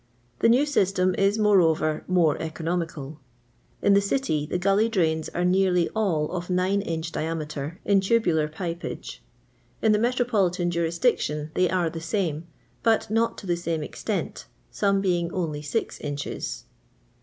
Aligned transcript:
The 0.39 0.49
new 0.49 0.65
system 0.65 1.13
is, 1.15 1.37
moreover, 1.37 2.03
more 2.07 2.35
economical. 2.41 3.19
In 3.83 3.93
the 3.93 4.01
City 4.01 4.47
the 4.47 4.57
gully 4.57 4.89
drains 4.89 5.29
are 5.29 5.45
nearly 5.45 5.89
all 5.89 6.31
of 6.31 6.49
nine 6.49 6.81
inch 6.81 7.11
diameter 7.11 7.79
in 7.85 8.01
tubular 8.01 8.47
pipeage. 8.47 9.21
In 9.79 9.91
the 9.91 9.99
metropolitan 9.99 10.71
jurisdiction 10.71 11.51
they 11.53 11.69
are 11.69 11.91
the 11.91 12.01
same, 12.01 12.47
but 12.81 13.11
not 13.11 13.37
to 13.37 13.45
the 13.45 13.55
same 13.55 13.83
extent, 13.83 14.47
some 14.71 15.01
being 15.01 15.31
only 15.33 15.61
six 15.61 15.99
inches. 16.01 16.63